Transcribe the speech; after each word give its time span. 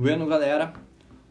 Bueno, 0.00 0.28
galera, 0.28 0.74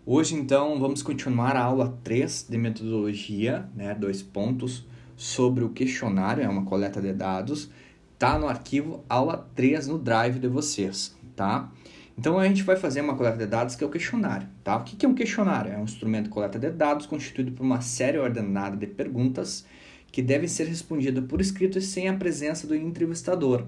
hoje 0.05 0.35
então 0.35 0.77
vamos 0.77 1.01
continuar 1.01 1.55
a 1.55 1.61
aula 1.61 1.97
3 2.03 2.47
de 2.49 2.57
metodologia, 2.57 3.65
né, 3.73 3.95
dois 3.95 4.21
pontos, 4.21 4.85
sobre 5.15 5.63
o 5.63 5.69
questionário, 5.69 6.43
é 6.43 6.49
uma 6.49 6.65
coleta 6.65 7.01
de 7.01 7.13
dados, 7.13 7.71
tá 8.19 8.37
no 8.37 8.45
arquivo 8.45 9.05
aula 9.07 9.49
3 9.55 9.87
no 9.87 9.97
drive 9.97 10.37
de 10.37 10.49
vocês, 10.49 11.15
tá? 11.33 11.71
Então 12.17 12.37
a 12.37 12.45
gente 12.45 12.63
vai 12.63 12.75
fazer 12.75 12.99
uma 12.99 13.15
coleta 13.15 13.37
de 13.37 13.45
dados 13.45 13.73
que 13.73 13.85
é 13.85 13.87
o 13.87 13.89
questionário, 13.89 14.49
tá? 14.65 14.75
O 14.75 14.83
que 14.83 15.05
é 15.05 15.07
um 15.07 15.15
questionário? 15.15 15.71
É 15.71 15.77
um 15.77 15.85
instrumento 15.85 16.25
de 16.25 16.31
coleta 16.31 16.59
de 16.59 16.69
dados 16.69 17.05
constituído 17.05 17.53
por 17.53 17.63
uma 17.63 17.79
série 17.79 18.17
ordenada 18.17 18.75
de 18.75 18.85
perguntas 18.85 19.65
que 20.11 20.21
devem 20.21 20.49
ser 20.49 20.67
respondidas 20.67 21.23
por 21.23 21.39
escrito 21.39 21.77
e 21.77 21.81
sem 21.81 22.09
a 22.09 22.17
presença 22.17 22.67
do 22.67 22.75
entrevistador. 22.75 23.65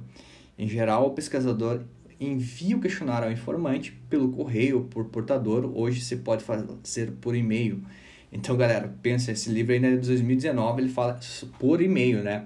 Em 0.57 0.68
geral, 0.68 1.07
o 1.07 1.11
pesquisador 1.11 1.84
envia 2.20 2.76
o 2.76 2.82
questionário 2.82 3.28
ao 3.28 3.34
informante 3.34 3.92
pelo 4.10 4.30
correio 4.30 4.82
por 4.90 5.05
portador. 5.05 5.72
Hoje 5.73 6.02
você 6.02 6.18
pode 6.18 6.44
fazer 6.44 7.12
por 7.22 7.36
e-mail. 7.36 7.82
Então, 8.32 8.55
galera, 8.58 8.94
pensa, 9.02 9.32
esse 9.32 9.50
livro 9.50 9.73
ainda 9.73 9.88
é 9.88 9.96
de 9.96 10.08
2019, 10.08 10.82
ele 10.82 10.90
fala 10.90 11.20
por 11.58 11.82
e-mail, 11.82 12.24
né? 12.24 12.46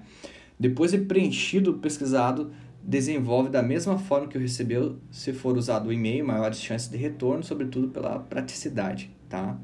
Depois 0.58 0.92
de 0.92 0.98
preenchido, 0.98 1.74
pesquisado 1.74 2.52
desenvolve 2.82 3.48
da 3.48 3.62
mesma 3.62 3.98
forma 3.98 4.28
que 4.28 4.36
o 4.36 4.40
recebeu, 4.40 4.98
se 5.10 5.32
for 5.32 5.56
usado 5.56 5.88
o 5.88 5.92
e-mail, 5.92 6.24
maiores 6.24 6.58
chances 6.58 6.88
de 6.88 6.96
retorno, 6.96 7.42
sobretudo 7.42 7.88
pela 7.88 8.18
praticidade, 8.18 9.10
tá? 9.28 9.58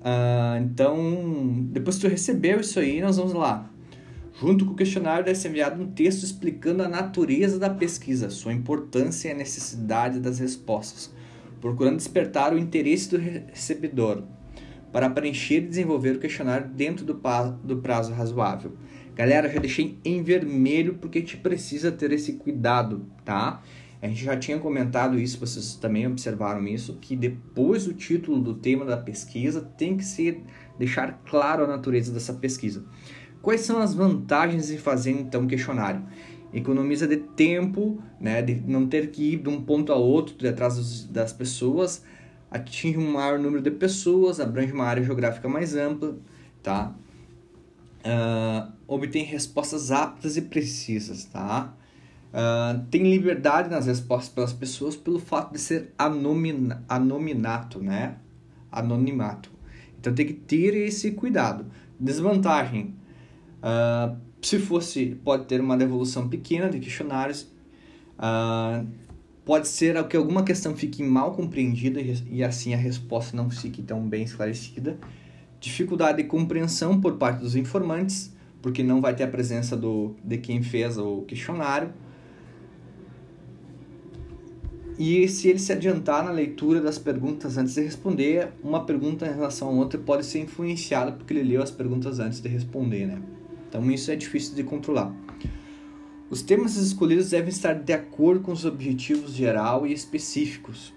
Uh, 0.00 0.62
então, 0.62 1.66
depois 1.70 1.96
que 1.96 2.02
tu 2.02 2.08
recebeu 2.08 2.60
isso 2.60 2.78
aí, 2.78 3.00
nós 3.00 3.16
vamos 3.16 3.32
lá 3.32 3.71
Junto 4.42 4.66
com 4.66 4.72
o 4.72 4.76
questionário 4.76 5.24
deve 5.24 5.38
ser 5.38 5.50
enviado 5.50 5.80
um 5.80 5.86
texto 5.86 6.24
explicando 6.24 6.82
a 6.82 6.88
natureza 6.88 7.60
da 7.60 7.70
pesquisa, 7.70 8.28
sua 8.28 8.52
importância 8.52 9.28
e 9.28 9.30
a 9.30 9.36
necessidade 9.36 10.18
das 10.18 10.40
respostas, 10.40 11.14
procurando 11.60 11.98
despertar 11.98 12.52
o 12.52 12.58
interesse 12.58 13.08
do 13.08 13.18
recebedor 13.18 14.24
para 14.90 15.08
preencher 15.08 15.58
e 15.58 15.68
desenvolver 15.68 16.16
o 16.16 16.18
questionário 16.18 16.68
dentro 16.68 17.04
do, 17.04 17.20
do 17.62 17.76
prazo 17.76 18.12
razoável. 18.12 18.72
Galera, 19.14 19.48
já 19.48 19.60
deixei 19.60 19.96
em 20.04 20.24
vermelho 20.24 20.94
porque 20.94 21.18
a 21.18 21.20
gente 21.20 21.36
precisa 21.36 21.92
ter 21.92 22.10
esse 22.10 22.32
cuidado, 22.32 23.06
tá? 23.24 23.62
A 24.02 24.08
gente 24.08 24.24
já 24.24 24.36
tinha 24.36 24.58
comentado 24.58 25.20
isso, 25.20 25.38
vocês 25.38 25.76
também 25.76 26.04
observaram 26.08 26.66
isso, 26.66 26.98
que 27.00 27.14
depois 27.14 27.84
do 27.84 27.94
título 27.94 28.40
do 28.40 28.54
tema 28.54 28.84
da 28.84 28.96
pesquisa 28.96 29.60
tem 29.60 29.96
que 29.96 30.04
ser 30.04 30.42
deixar 30.76 31.22
claro 31.24 31.62
a 31.62 31.68
natureza 31.68 32.12
dessa 32.12 32.32
pesquisa. 32.32 32.84
Quais 33.42 33.62
são 33.62 33.78
as 33.78 33.92
vantagens 33.92 34.68
de 34.68 34.78
fazer 34.78 35.10
então 35.10 35.46
questionário? 35.48 36.02
Economiza 36.54 37.08
de 37.08 37.16
tempo, 37.16 38.00
né, 38.20 38.40
de 38.40 38.54
não 38.54 38.86
ter 38.86 39.10
que 39.10 39.32
ir 39.32 39.38
de 39.38 39.48
um 39.48 39.60
ponto 39.60 39.92
a 39.92 39.96
outro 39.96 40.36
de 40.36 40.46
atrás 40.46 41.04
das 41.06 41.32
pessoas, 41.32 42.04
atinge 42.50 42.98
um 42.98 43.12
maior 43.12 43.38
número 43.38 43.62
de 43.62 43.70
pessoas, 43.70 44.38
abrange 44.38 44.72
uma 44.72 44.84
área 44.84 45.02
geográfica 45.02 45.48
mais 45.48 45.74
ampla, 45.74 46.16
tá? 46.62 46.94
Uh, 48.04 48.72
obtém 48.86 49.24
respostas 49.24 49.90
aptas 49.90 50.36
e 50.36 50.42
precisas, 50.42 51.24
tá? 51.24 51.74
Uh, 52.32 52.84
tem 52.90 53.02
liberdade 53.02 53.68
nas 53.68 53.86
respostas 53.86 54.28
pelas 54.28 54.52
pessoas 54.52 54.96
pelo 54.96 55.18
fato 55.18 55.52
de 55.52 55.58
ser 55.58 55.92
anomina, 55.98 56.84
anominato, 56.88 57.80
né? 57.80 58.16
Anonimato. 58.70 59.50
Então 59.98 60.14
tem 60.14 60.26
que 60.26 60.32
ter 60.32 60.74
esse 60.74 61.12
cuidado. 61.12 61.66
Desvantagem, 61.98 62.94
Uh, 63.62 64.16
se 64.42 64.58
fosse, 64.58 65.16
pode 65.24 65.46
ter 65.46 65.60
uma 65.60 65.76
devolução 65.76 66.28
pequena 66.28 66.68
de 66.68 66.80
questionários. 66.80 67.42
Uh, 68.18 68.86
pode 69.44 69.68
ser 69.68 70.02
que 70.08 70.16
alguma 70.16 70.42
questão 70.42 70.74
fique 70.74 71.02
mal 71.02 71.32
compreendida 71.32 72.00
e, 72.00 72.14
e 72.30 72.44
assim 72.44 72.74
a 72.74 72.76
resposta 72.76 73.36
não 73.36 73.48
fique 73.48 73.80
tão 73.82 74.06
bem 74.06 74.24
esclarecida. 74.24 74.98
Dificuldade 75.60 76.22
de 76.22 76.28
compreensão 76.28 77.00
por 77.00 77.16
parte 77.16 77.40
dos 77.40 77.54
informantes, 77.54 78.34
porque 78.60 78.82
não 78.82 79.00
vai 79.00 79.14
ter 79.14 79.22
a 79.22 79.28
presença 79.28 79.76
do, 79.76 80.16
de 80.24 80.38
quem 80.38 80.62
fez 80.62 80.98
o 80.98 81.22
questionário. 81.22 81.92
E 84.98 85.26
se 85.28 85.48
ele 85.48 85.58
se 85.58 85.72
adiantar 85.72 86.24
na 86.24 86.30
leitura 86.30 86.80
das 86.80 86.98
perguntas 86.98 87.56
antes 87.56 87.74
de 87.74 87.80
responder, 87.80 88.52
uma 88.62 88.84
pergunta 88.84 89.26
em 89.26 89.32
relação 89.32 89.68
a 89.68 89.72
outra 89.72 89.98
pode 89.98 90.26
ser 90.26 90.40
influenciada 90.40 91.12
porque 91.12 91.32
ele 91.32 91.42
leu 91.42 91.62
as 91.62 91.70
perguntas 91.70 92.18
antes 92.18 92.40
de 92.40 92.48
responder, 92.48 93.06
né? 93.06 93.22
Então 93.72 93.90
isso 93.90 94.10
é 94.10 94.16
difícil 94.16 94.54
de 94.54 94.62
controlar. 94.62 95.10
Os 96.28 96.42
temas 96.42 96.76
escolhidos 96.76 97.30
devem 97.30 97.48
estar 97.48 97.72
de 97.72 97.92
acordo 97.94 98.42
com 98.42 98.52
os 98.52 98.66
objetivos 98.66 99.32
geral 99.32 99.86
e 99.86 99.94
específicos. 99.94 100.92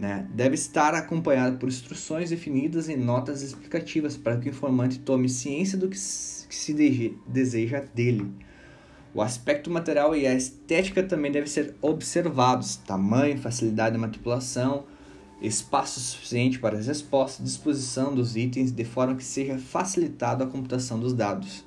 Né? 0.00 0.26
Deve 0.34 0.54
estar 0.54 0.94
acompanhado 0.94 1.58
por 1.58 1.68
instruções 1.68 2.30
definidas 2.30 2.88
e 2.88 2.96
notas 2.96 3.42
explicativas 3.42 4.16
para 4.16 4.38
que 4.38 4.48
o 4.48 4.50
informante 4.50 4.98
tome 4.98 5.28
ciência 5.28 5.76
do 5.76 5.90
que 5.90 5.98
se 5.98 7.12
deseja 7.26 7.80
dele. 7.94 8.32
O 9.12 9.20
aspecto 9.20 9.70
material 9.70 10.16
e 10.16 10.26
a 10.26 10.34
estética 10.34 11.02
também 11.02 11.30
devem 11.30 11.48
ser 11.48 11.74
observados: 11.82 12.76
tamanho, 12.76 13.36
facilidade 13.36 13.94
de 13.94 14.00
manipulação, 14.00 14.84
espaço 15.42 16.00
suficiente 16.00 16.58
para 16.58 16.78
as 16.78 16.86
respostas, 16.86 17.44
disposição 17.44 18.14
dos 18.14 18.36
itens 18.36 18.72
de 18.72 18.84
forma 18.84 19.16
que 19.16 19.24
seja 19.24 19.58
facilitado 19.58 20.42
a 20.42 20.46
computação 20.46 20.98
dos 20.98 21.12
dados. 21.12 21.65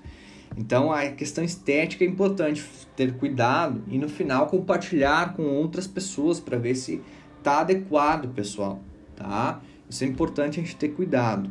Então 0.60 0.92
a 0.92 1.08
questão 1.08 1.42
estética 1.42 2.04
é 2.04 2.08
importante 2.08 2.68
ter 2.94 3.14
cuidado 3.14 3.82
e 3.88 3.98
no 3.98 4.10
final 4.10 4.48
compartilhar 4.48 5.34
com 5.34 5.44
outras 5.44 5.88
pessoas 5.88 6.38
para 6.38 6.58
ver 6.58 6.76
se 6.76 7.02
está 7.38 7.62
adequado, 7.62 8.28
pessoal, 8.34 8.82
tá? 9.16 9.62
Isso 9.90 10.04
é 10.04 10.08
importante 10.08 10.60
a 10.60 10.64
gente 10.64 10.76
ter 10.76 10.90
cuidado. 10.90 11.50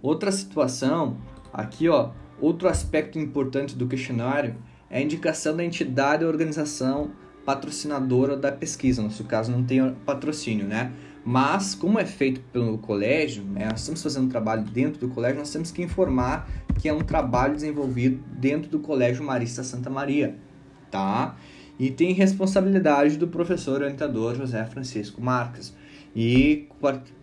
Outra 0.00 0.32
situação, 0.32 1.18
aqui 1.52 1.90
ó, 1.90 2.12
outro 2.40 2.68
aspecto 2.68 3.18
importante 3.18 3.76
do 3.76 3.86
questionário 3.86 4.56
é 4.88 4.96
a 4.96 5.02
indicação 5.02 5.54
da 5.54 5.62
entidade 5.62 6.24
ou 6.24 6.30
organização 6.30 7.10
patrocinadora 7.44 8.34
da 8.34 8.50
pesquisa, 8.50 9.02
no 9.02 9.10
seu 9.10 9.26
caso 9.26 9.52
não 9.52 9.62
tem 9.62 9.94
patrocínio, 10.06 10.66
né? 10.66 10.90
Mas, 11.30 11.74
como 11.74 11.98
é 11.98 12.06
feito 12.06 12.40
pelo 12.50 12.78
colégio, 12.78 13.44
né, 13.44 13.68
nós 13.68 13.80
estamos 13.80 14.02
fazendo 14.02 14.24
um 14.24 14.28
trabalho 14.30 14.62
dentro 14.62 14.98
do 14.98 15.10
colégio, 15.10 15.36
nós 15.36 15.52
temos 15.52 15.70
que 15.70 15.82
informar 15.82 16.48
que 16.80 16.88
é 16.88 16.92
um 16.92 17.02
trabalho 17.02 17.54
desenvolvido 17.54 18.24
dentro 18.32 18.70
do 18.70 18.78
Colégio 18.78 19.22
Marista 19.22 19.62
Santa 19.62 19.90
Maria, 19.90 20.36
tá? 20.90 21.36
E 21.78 21.90
tem 21.90 22.14
responsabilidade 22.14 23.18
do 23.18 23.28
professor 23.28 23.82
orientador 23.82 24.36
José 24.36 24.64
Francisco 24.64 25.20
Marques. 25.20 25.76
E 26.16 26.66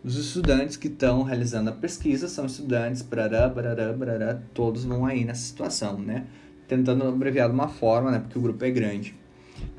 os 0.04 0.16
estudantes 0.16 0.78
que 0.78 0.88
estão 0.88 1.24
realizando 1.24 1.72
a 1.72 1.74
pesquisa 1.74 2.28
são 2.28 2.46
estudantes, 2.46 3.02
barará, 3.02 3.50
barará, 3.50 3.92
barará, 3.92 4.40
todos 4.54 4.86
vão 4.86 5.04
aí 5.04 5.26
nessa 5.26 5.42
situação, 5.42 5.98
né? 5.98 6.28
Tentando 6.68 7.08
abreviar 7.08 7.50
de 7.50 7.56
uma 7.56 7.70
forma, 7.70 8.12
né? 8.12 8.20
Porque 8.20 8.38
o 8.38 8.42
grupo 8.44 8.64
é 8.64 8.70
grande, 8.70 9.16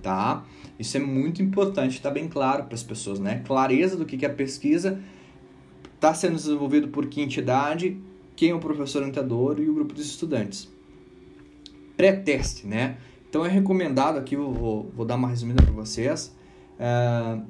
tá? 0.06 0.44
Isso 0.78 0.96
é 0.96 1.00
muito 1.00 1.42
importante, 1.42 1.96
está 1.96 2.12
bem 2.12 2.28
claro 2.28 2.62
para 2.62 2.76
as 2.76 2.82
pessoas, 2.84 3.18
né? 3.18 3.42
Clareza 3.44 3.96
do 3.96 4.04
que, 4.04 4.16
que 4.16 4.24
é 4.24 4.28
a 4.28 4.32
pesquisa 4.32 5.00
está 5.96 6.14
sendo 6.14 6.36
desenvolvido 6.36 6.88
por 6.88 7.06
que 7.06 7.20
entidade, 7.20 8.00
quem 8.36 8.50
é 8.50 8.54
o 8.54 8.60
professor 8.60 8.98
orientador 8.98 9.58
e 9.58 9.68
o 9.68 9.74
grupo 9.74 9.92
dos 9.92 10.06
estudantes. 10.06 10.70
Pré-teste, 11.96 12.68
né? 12.68 12.98
Então 13.28 13.44
é 13.44 13.48
recomendado 13.48 14.16
aqui, 14.16 14.36
eu 14.36 14.52
vou, 14.52 14.92
vou 14.94 15.04
dar 15.04 15.16
uma 15.16 15.28
resumida 15.28 15.60
para 15.60 15.72
vocês, 15.72 16.32
uh, 16.78 17.42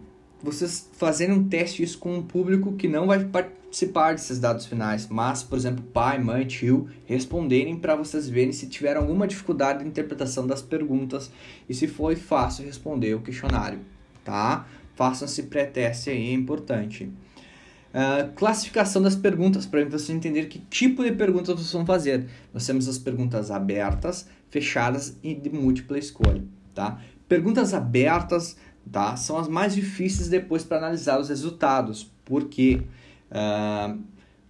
vocês 0.47 0.89
fazerem 0.93 1.35
um 1.35 1.49
teste 1.49 1.83
isso 1.83 1.99
com 1.99 2.17
um 2.17 2.23
público 2.23 2.73
que 2.75 2.87
não 2.87 3.09
vai 3.09 3.25
participar 3.25 4.13
desses 4.13 4.39
dados 4.39 4.65
finais, 4.65 5.09
mas, 5.09 5.43
por 5.43 5.59
exemplo, 5.59 5.85
pai, 5.93 6.19
mãe, 6.19 6.47
tio, 6.47 6.89
responderem 7.05 7.77
para 7.77 7.97
vocês 7.97 8.29
verem 8.29 8.53
se 8.53 8.69
tiveram 8.69 9.03
alguma 9.03 9.27
dificuldade 9.27 9.81
de 9.81 9.89
interpretação 9.89 10.47
das 10.47 10.63
perguntas 10.63 11.31
e 11.69 11.75
se 11.75 11.89
foi 11.89 12.15
fácil 12.15 12.65
responder 12.65 13.15
o 13.15 13.21
questionário, 13.21 13.81
tá? 14.25 14.67
Façam 14.95 15.27
esse 15.27 15.43
pré-teste 15.43 16.11
aí, 16.11 16.31
é 16.31 16.33
importante. 16.33 17.05
Uh, 17.05 18.33
classificação 18.35 19.03
das 19.03 19.17
perguntas, 19.17 19.67
para 19.67 19.85
você 19.87 20.13
entender 20.13 20.47
que 20.47 20.59
tipo 20.71 21.03
de 21.03 21.13
perguntas 21.13 21.55
vocês 21.55 21.73
vão 21.73 21.85
fazer. 21.85 22.27
Nós 22.53 22.65
temos 22.65 22.87
as 22.89 22.99
perguntas 22.99 23.51
abertas, 23.51 24.29
fechadas 24.49 25.17
e 25.23 25.35
de 25.35 25.51
múltipla 25.51 25.99
escolha, 25.99 26.45
tá? 26.75 27.01
Perguntas 27.29 27.75
abertas, 27.75 28.57
tá? 28.91 29.17
São 29.17 29.39
as 29.39 29.49
mais 29.49 29.75
difíceis 29.75 30.29
depois 30.29 30.65
para 30.65 30.79
analisar 30.79 31.21
os 31.21 31.29
resultados, 31.29 32.11
porque 32.25 32.83
uh, 33.31 33.99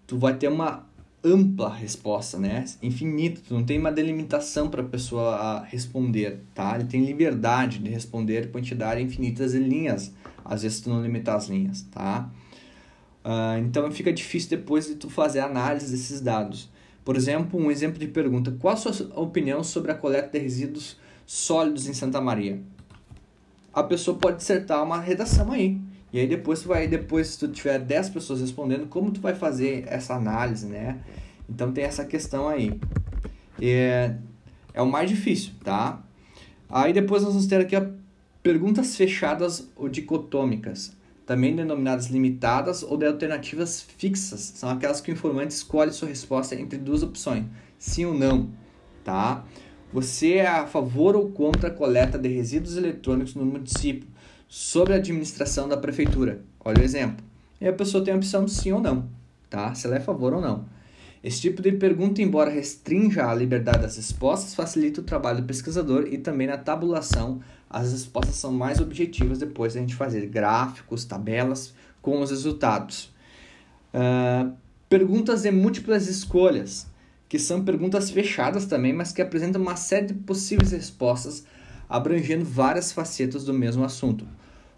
tu 0.07 0.19
vai 0.19 0.35
ter 0.37 0.49
uma 0.49 0.87
ampla 1.25 1.73
resposta, 1.75 2.39
né? 2.39 2.65
Infinita, 2.83 3.41
tu 3.47 3.55
não 3.55 3.65
tem 3.65 3.79
uma 3.79 3.91
delimitação 3.91 4.69
para 4.69 4.83
a 4.83 4.85
pessoa 4.85 5.65
responder, 5.65 6.41
tá? 6.55 6.77
Ele 6.77 6.85
tem 6.85 7.05
liberdade 7.05 7.79
de 7.79 7.91
responder 7.91 8.51
quantidade 8.53 9.03
infinitas 9.03 9.53
de 9.53 9.59
linhas, 9.59 10.13
às 10.45 10.63
vezes 10.63 10.81
tu 10.81 10.89
não 10.89 11.03
limitar 11.03 11.37
as 11.37 11.49
linhas, 11.49 11.83
tá? 11.91 12.31
Uh, 13.25 13.59
então 13.59 13.91
fica 13.91 14.13
difícil 14.13 14.51
depois 14.51 14.87
de 14.87 14.95
tu 14.95 15.11
fazer 15.11 15.41
a 15.41 15.47
análise 15.47 15.91
desses 15.91 16.21
dados. 16.21 16.71
Por 17.05 17.17
exemplo, 17.17 17.59
um 17.61 17.71
exemplo 17.71 17.99
de 17.99 18.07
pergunta: 18.07 18.55
qual 18.61 18.75
a 18.75 18.77
sua 18.77 18.93
opinião 19.21 19.65
sobre 19.65 19.91
a 19.91 19.95
coleta 19.95 20.29
de 20.31 20.39
resíduos 20.39 20.97
sólidos 21.27 21.89
em 21.89 21.93
Santa 21.93 22.21
Maria? 22.21 22.61
A 23.77 23.83
pessoa 23.83 24.17
pode 24.17 24.39
dissertar 24.39 24.83
uma 24.83 24.99
redação 24.99 25.53
aí. 25.53 25.79
E 26.11 26.19
aí 26.19 26.27
depois 26.27 26.63
tu 26.63 26.69
vai, 26.69 26.89
depois 26.89 27.27
se 27.27 27.39
tu 27.41 27.49
tiver 27.49 27.79
10 27.79 28.09
pessoas 28.09 28.41
respondendo, 28.41 28.87
como 28.89 29.11
tu 29.11 29.21
vai 29.21 29.35
fazer 29.35 29.85
essa 29.87 30.15
análise, 30.15 30.67
né? 30.67 30.99
Então 31.47 31.71
tem 31.71 31.85
essa 31.85 32.03
questão 32.03 32.49
aí. 32.49 32.81
É, 33.61 34.15
é 34.73 34.81
o 34.81 34.87
mais 34.87 35.11
difícil, 35.11 35.53
tá? 35.63 36.03
Aí 36.71 36.95
depois 36.95 37.23
nós 37.23 37.35
vamos 37.35 37.47
ter 37.47 37.61
aqui 37.61 37.77
a 37.77 37.87
perguntas 38.43 38.97
fechadas 38.97 39.69
ou 39.77 39.91
dicotômicas, 39.91 40.97
também 41.27 41.55
denominadas 41.55 42.07
limitadas 42.07 42.83
ou 42.83 42.97
de 42.97 43.05
alternativas 43.05 43.83
fixas. 43.83 44.41
São 44.57 44.71
aquelas 44.71 45.03
que 45.03 45.11
o 45.11 45.13
informante 45.13 45.53
escolhe 45.53 45.93
sua 45.93 46.09
resposta 46.09 46.55
entre 46.55 46.79
duas 46.79 47.03
opções, 47.03 47.45
sim 47.79 48.07
ou 48.07 48.15
não, 48.15 48.49
tá? 49.05 49.45
Você 49.97 50.35
é 50.35 50.47
a 50.47 50.67
favor 50.67 51.17
ou 51.17 51.31
contra 51.31 51.71
a 51.71 51.73
coleta 51.73 52.19
de 52.19 52.29
resíduos 52.29 52.77
eletrônicos 52.77 53.35
no 53.35 53.47
município, 53.47 54.07
sobre 54.47 54.93
a 54.93 54.97
administração 54.97 55.67
da 55.67 55.77
prefeitura? 55.79 56.43
Olha 56.63 56.83
o 56.83 56.85
exemplo. 56.85 57.25
E 57.59 57.67
a 57.67 57.73
pessoa 57.73 58.05
tem 58.05 58.13
a 58.13 58.17
opção 58.19 58.47
sim 58.47 58.73
ou 58.73 58.79
não, 58.79 59.09
tá? 59.49 59.75
Se 59.75 59.87
ela 59.87 59.97
é 59.97 59.99
a 59.99 60.03
favor 60.03 60.35
ou 60.35 60.41
não. 60.43 60.67
Esse 61.25 61.41
tipo 61.41 61.63
de 61.63 61.73
pergunta, 61.73 62.21
embora 62.21 62.51
restrinja 62.51 63.27
a 63.27 63.35
liberdade 63.35 63.79
das 63.79 63.97
respostas, 63.97 64.55
facilita 64.55 65.01
o 65.01 65.05
trabalho 65.05 65.41
do 65.41 65.47
pesquisador 65.47 66.07
e 66.13 66.19
também 66.19 66.47
na 66.47 66.59
tabulação 66.59 67.41
as 67.71 67.93
respostas 67.93 68.35
são 68.35 68.53
mais 68.53 68.83
objetivas 68.83 69.39
depois 69.39 69.73
da 69.73 69.81
gente 69.81 69.95
fazer 69.95 70.27
gráficos, 70.27 71.07
tabelas 71.07 71.73
com 72.03 72.21
os 72.21 72.29
resultados. 72.29 73.15
Uh, 73.95 74.53
perguntas 74.91 75.45
de 75.45 75.51
múltiplas 75.51 76.07
escolhas, 76.07 76.87
que 77.29 77.39
são 77.39 77.65
perguntas 77.65 78.11
fechadas 78.11 78.67
também, 78.67 78.93
mas 78.93 79.13
que 79.13 79.23
apresentam 79.23 79.61
uma 79.61 79.77
série 79.77 80.07
de 80.07 80.15
possíveis 80.15 80.73
respostas 80.73 81.45
abrangendo 81.89 82.45
várias 82.45 82.93
facetas 82.93 83.45
do 83.45 83.55
mesmo 83.55 83.85
assunto. 83.85 84.27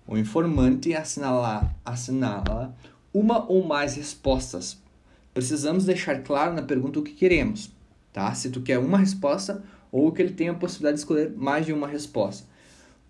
O 0.07 0.17
informante 0.17 0.95
assinala, 0.95 1.75
assinala 1.85 2.75
uma 3.13 3.51
ou 3.51 3.67
mais 3.67 3.95
respostas 3.97 4.79
precisamos 5.39 5.85
deixar 5.85 6.21
claro 6.25 6.53
na 6.53 6.63
pergunta 6.63 6.99
o 6.99 7.03
que 7.03 7.13
queremos, 7.13 7.71
tá? 8.13 8.35
Se 8.35 8.51
tu 8.51 8.61
quer 8.61 8.77
uma 8.77 8.99
resposta 8.99 9.63
ou 9.93 10.11
que 10.11 10.21
ele 10.21 10.33
tenha 10.33 10.51
a 10.51 10.55
possibilidade 10.55 10.97
de 10.97 11.03
escolher 11.03 11.33
mais 11.37 11.65
de 11.65 11.73
uma 11.73 11.87
resposta. 11.87 12.45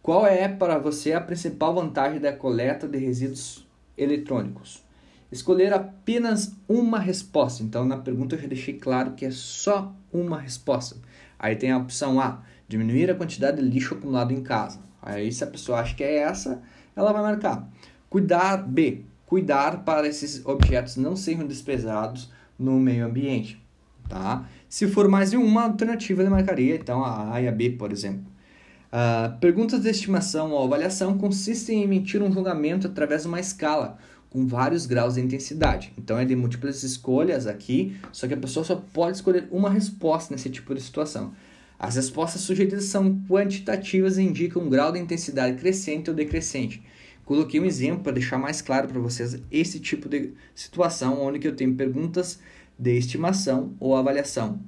Qual 0.02 0.26
é 0.26 0.46
para 0.46 0.76
você 0.76 1.14
a 1.14 1.22
principal 1.22 1.74
vantagem 1.74 2.20
da 2.20 2.30
coleta 2.30 2.86
de 2.86 2.98
resíduos 2.98 3.66
eletrônicos? 3.96 4.84
Escolher 5.30 5.72
apenas 5.72 6.54
uma 6.68 6.98
resposta. 6.98 7.62
Então, 7.62 7.84
na 7.84 7.98
pergunta 7.98 8.34
eu 8.34 8.40
já 8.40 8.48
deixei 8.48 8.74
claro 8.74 9.12
que 9.12 9.24
é 9.24 9.30
só 9.30 9.94
uma 10.12 10.40
resposta. 10.40 10.96
Aí 11.38 11.54
tem 11.54 11.70
a 11.70 11.78
opção 11.78 12.18
A, 12.20 12.42
diminuir 12.66 13.10
a 13.10 13.14
quantidade 13.14 13.62
de 13.62 13.68
lixo 13.68 13.94
acumulado 13.94 14.32
em 14.32 14.42
casa. 14.42 14.80
Aí, 15.02 15.30
se 15.30 15.44
a 15.44 15.46
pessoa 15.46 15.80
acha 15.80 15.94
que 15.94 16.02
é 16.02 16.16
essa, 16.16 16.62
ela 16.96 17.12
vai 17.12 17.22
marcar. 17.22 17.68
Cuidar 18.10 18.56
B, 18.56 19.02
cuidar 19.26 19.84
para 19.84 20.08
esses 20.08 20.44
objetos 20.46 20.96
não 20.96 21.14
sejam 21.14 21.46
desprezados 21.46 22.30
no 22.58 22.80
meio 22.80 23.06
ambiente, 23.06 23.62
tá? 24.08 24.48
Se 24.68 24.88
for 24.88 25.08
mais 25.08 25.30
de 25.30 25.36
uma 25.36 25.64
alternativa, 25.64 26.22
ele 26.22 26.30
marcaria 26.30 26.74
então 26.74 27.04
a 27.04 27.34
A 27.34 27.40
e 27.40 27.46
a 27.46 27.52
B, 27.52 27.70
por 27.70 27.92
exemplo. 27.92 28.24
Uh, 28.88 29.38
perguntas 29.38 29.82
de 29.82 29.90
estimação 29.90 30.50
ou 30.50 30.64
avaliação 30.64 31.18
consistem 31.18 31.80
em 31.80 31.84
emitir 31.84 32.22
um 32.22 32.32
julgamento 32.32 32.86
através 32.86 33.22
de 33.22 33.28
uma 33.28 33.38
escala 33.38 33.98
com 34.30 34.46
vários 34.46 34.86
graus 34.86 35.14
de 35.14 35.20
intensidade. 35.20 35.92
Então 35.96 36.18
é 36.18 36.24
de 36.24 36.36
múltiplas 36.36 36.82
escolhas 36.82 37.46
aqui, 37.46 37.96
só 38.12 38.26
que 38.26 38.34
a 38.34 38.36
pessoa 38.38 38.64
só 38.64 38.76
pode 38.76 39.16
escolher 39.16 39.48
uma 39.50 39.70
resposta 39.70 40.34
nesse 40.34 40.50
tipo 40.50 40.74
de 40.74 40.80
situação. 40.80 41.32
As 41.78 41.96
respostas 41.96 42.42
sugeridas 42.42 42.84
são 42.84 43.22
quantitativas 43.28 44.18
e 44.18 44.22
indicam 44.22 44.62
um 44.62 44.68
grau 44.68 44.92
de 44.92 44.98
intensidade 44.98 45.56
crescente 45.58 46.10
ou 46.10 46.16
decrescente. 46.16 46.82
Coloquei 47.24 47.60
um 47.60 47.64
exemplo 47.64 48.02
para 48.02 48.12
deixar 48.12 48.38
mais 48.38 48.60
claro 48.60 48.88
para 48.88 48.98
vocês 48.98 49.40
esse 49.50 49.78
tipo 49.78 50.08
de 50.08 50.32
situação 50.54 51.22
onde 51.22 51.46
eu 51.46 51.54
tenho 51.54 51.74
perguntas 51.74 52.40
de 52.78 52.96
estimação 52.96 53.74
ou 53.78 53.94
avaliação. 53.94 54.60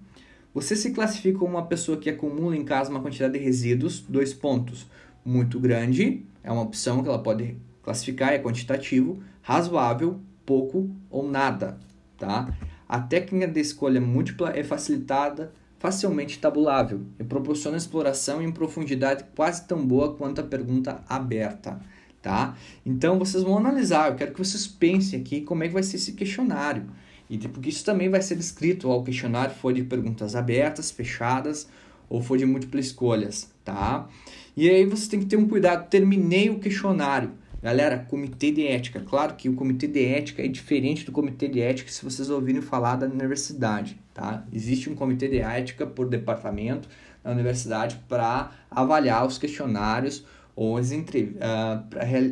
Você 0.52 0.76
se 0.76 0.90
classifica 0.90 1.38
como 1.38 1.52
uma 1.52 1.66
pessoa 1.66 1.96
que 1.96 2.10
acumula 2.10 2.56
em 2.56 2.64
casa 2.64 2.90
uma 2.90 3.00
quantidade 3.00 3.32
de 3.32 3.38
resíduos, 3.38 4.00
dois 4.00 4.34
pontos, 4.34 4.86
muito 5.24 5.58
grande, 5.60 6.24
é 6.42 6.50
uma 6.50 6.62
opção 6.62 7.02
que 7.02 7.08
ela 7.08 7.22
pode 7.22 7.56
classificar, 7.82 8.32
é 8.32 8.38
quantitativo, 8.38 9.22
razoável, 9.42 10.20
pouco 10.44 10.90
ou 11.10 11.28
nada, 11.28 11.78
tá? 12.18 12.56
A 12.88 13.00
técnica 13.00 13.46
de 13.46 13.60
escolha 13.60 14.00
múltipla 14.00 14.50
é 14.56 14.64
facilitada, 14.64 15.52
facilmente 15.78 16.38
tabulável 16.38 17.02
e 17.18 17.24
proporciona 17.24 17.76
exploração 17.76 18.42
em 18.42 18.50
profundidade 18.50 19.24
quase 19.34 19.66
tão 19.66 19.86
boa 19.86 20.14
quanto 20.14 20.40
a 20.40 20.44
pergunta 20.44 21.02
aberta 21.08 21.80
tá? 22.22 22.56
Então 22.84 23.18
vocês 23.18 23.42
vão 23.42 23.58
analisar, 23.58 24.10
eu 24.10 24.16
quero 24.16 24.32
que 24.32 24.38
vocês 24.38 24.66
pensem 24.66 25.20
aqui 25.20 25.40
como 25.40 25.64
é 25.64 25.68
que 25.68 25.74
vai 25.74 25.82
ser 25.82 25.96
esse 25.96 26.12
questionário. 26.12 26.84
E 27.28 27.38
porque 27.38 27.68
isso 27.68 27.84
também 27.84 28.08
vai 28.08 28.20
ser 28.20 28.34
descrito 28.34 28.90
ao 28.90 29.04
questionário, 29.04 29.54
for 29.54 29.72
de 29.72 29.84
perguntas 29.84 30.34
abertas, 30.34 30.90
fechadas 30.90 31.68
ou 32.08 32.20
for 32.20 32.36
de 32.36 32.44
múltiplas 32.44 32.86
escolhas, 32.86 33.50
tá? 33.64 34.08
E 34.56 34.68
aí 34.68 34.84
você 34.84 35.08
tem 35.08 35.20
que 35.20 35.26
ter 35.26 35.36
um 35.36 35.48
cuidado, 35.48 35.88
terminei 35.88 36.50
o 36.50 36.58
questionário. 36.58 37.30
Galera, 37.62 37.98
comitê 38.08 38.50
de 38.50 38.66
ética. 38.66 39.00
Claro 39.00 39.34
que 39.34 39.48
o 39.48 39.54
comitê 39.54 39.86
de 39.86 40.02
ética 40.04 40.42
é 40.42 40.48
diferente 40.48 41.04
do 41.04 41.12
comitê 41.12 41.46
de 41.46 41.60
ética 41.60 41.90
se 41.90 42.02
vocês 42.02 42.30
ouvirem 42.30 42.62
falar 42.62 42.96
da 42.96 43.06
universidade, 43.06 43.98
tá? 44.14 44.46
Existe 44.50 44.88
um 44.88 44.94
comitê 44.94 45.28
de 45.28 45.40
ética 45.40 45.86
por 45.86 46.08
departamento 46.08 46.88
na 47.22 47.32
universidade 47.32 48.00
para 48.08 48.50
avaliar 48.70 49.26
os 49.26 49.36
questionários 49.36 50.24
ou 50.56 50.78
as 50.78 50.90
entre, 50.90 51.36
uh, 51.36 51.84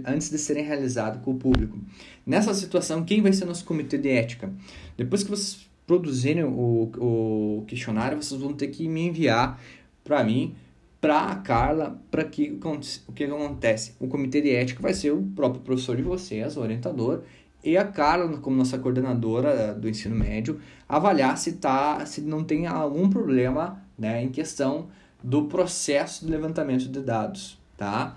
antes 0.07 0.31
de 0.31 0.39
serem 0.39 0.65
realizados 0.65 1.23
com 1.23 1.33
o 1.33 1.39
público. 1.39 1.79
Nessa 2.27 2.55
situação, 2.55 3.05
quem 3.05 3.21
vai 3.21 3.33
ser 3.33 3.45
nosso 3.45 3.65
comitê 3.65 3.99
de 3.99 4.09
ética? 4.09 4.51
Depois 4.97 5.23
que 5.23 5.31
vocês 5.31 5.69
produzirem 5.87 6.45
o, 6.45 6.91
o 6.99 7.65
questionário, 7.67 8.21
vocês 8.23 8.41
vão 8.41 8.53
ter 8.53 8.69
que 8.69 8.89
me 8.89 9.07
enviar 9.07 9.61
para 10.05 10.25
mim, 10.25 10.55
para 11.01 11.27
a 11.27 11.37
Carla, 11.37 12.01
para 12.11 12.25
que 12.25 12.59
o 13.07 13.13
que 13.13 13.25
acontece? 13.25 13.95
O 14.01 14.09
comitê 14.09 14.41
de 14.41 14.51
ética 14.51 14.83
vai 14.83 14.95
ser 14.95 15.13
o 15.13 15.23
próprio 15.23 15.63
professor 15.63 15.97
de 15.97 16.03
vocês, 16.03 16.57
o 16.57 16.61
orientador, 16.61 17.23
e 17.63 17.77
a 17.77 17.85
Carla, 17.85 18.39
como 18.39 18.57
nossa 18.57 18.79
coordenadora 18.79 19.75
do 19.75 19.89
ensino 19.89 20.17
médio, 20.17 20.61
avaliar 20.89 21.37
se 21.39 21.53
tá, 21.53 22.05
se 22.07 22.21
não 22.21 22.43
tem 22.43 22.67
algum 22.67 23.09
problema, 23.09 23.83
né, 23.97 24.23
em 24.23 24.29
questão 24.29 24.89
do 25.23 25.47
processo 25.47 26.25
de 26.25 26.31
levantamento 26.31 26.89
de 26.89 27.01
dados 27.01 27.59
tá? 27.79 28.17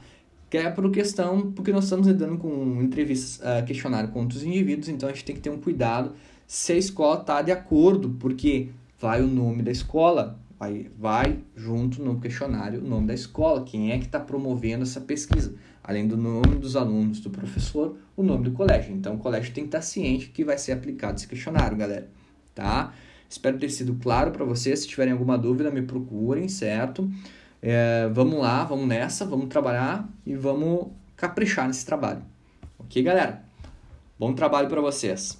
Que 0.49 0.57
é 0.57 0.69
por 0.69 0.91
questão, 0.91 1.53
porque 1.53 1.71
nós 1.71 1.85
estamos 1.85 2.07
lidando 2.07 2.37
com 2.37 2.81
entrevistas, 2.81 3.39
uh, 3.39 3.65
questionário 3.65 4.09
com 4.09 4.19
outros 4.19 4.43
indivíduos, 4.43 4.89
então 4.89 5.07
a 5.07 5.13
gente 5.13 5.23
tem 5.23 5.35
que 5.35 5.41
ter 5.41 5.49
um 5.49 5.61
cuidado 5.61 6.11
se 6.45 6.73
a 6.73 6.75
escola 6.75 7.21
está 7.21 7.41
de 7.41 7.51
acordo, 7.53 8.17
porque 8.19 8.71
vai 8.99 9.21
o 9.21 9.27
nome 9.27 9.63
da 9.63 9.71
escola, 9.71 10.37
vai, 10.61 10.91
vai 10.95 11.39
junto 11.55 12.03
no 12.03 12.19
questionário 12.19 12.81
o 12.81 12.87
nome 12.87 13.07
da 13.07 13.15
escola, 13.15 13.63
quem 13.63 13.91
é 13.91 13.97
que 13.97 14.05
está 14.05 14.19
promovendo 14.19 14.83
essa 14.83 15.01
pesquisa, 15.01 15.55
além 15.83 16.07
do 16.07 16.15
nome 16.15 16.55
dos 16.57 16.75
alunos, 16.75 17.19
do 17.19 17.31
professor, 17.31 17.97
o 18.15 18.21
nome 18.21 18.43
do 18.43 18.51
colégio. 18.51 18.93
Então 18.93 19.15
o 19.15 19.17
colégio 19.17 19.51
tem 19.53 19.63
que 19.63 19.69
estar 19.69 19.81
ciente 19.81 20.27
que 20.27 20.45
vai 20.45 20.59
ser 20.59 20.73
aplicado 20.73 21.17
esse 21.17 21.27
questionário, 21.27 21.75
galera, 21.75 22.07
tá? 22.53 22.93
Espero 23.27 23.57
ter 23.57 23.69
sido 23.69 23.95
claro 23.95 24.29
para 24.29 24.45
vocês. 24.45 24.81
Se 24.81 24.87
tiverem 24.87 25.13
alguma 25.13 25.37
dúvida, 25.37 25.71
me 25.71 25.81
procurem, 25.81 26.47
certo? 26.47 27.09
É, 27.61 28.07
vamos 28.13 28.39
lá, 28.39 28.63
vamos 28.63 28.87
nessa, 28.87 29.25
vamos 29.25 29.47
trabalhar 29.47 30.07
e 30.25 30.35
vamos 30.35 30.89
caprichar 31.15 31.67
nesse 31.67 31.85
trabalho. 31.85 32.21
Ok, 32.77 33.01
galera? 33.01 33.43
Bom 34.19 34.33
trabalho 34.33 34.67
para 34.67 34.81
vocês. 34.81 35.37